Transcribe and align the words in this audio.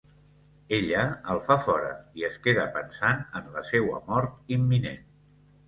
Ella 0.77 1.03
el 1.33 1.41
fa 1.49 1.57
fora, 1.65 1.91
i 2.21 2.25
es 2.31 2.39
queda 2.49 2.65
pensant 2.79 3.23
en 3.41 3.55
la 3.59 3.65
seua 3.71 4.03
mort 4.11 4.53
imminent. 4.59 5.09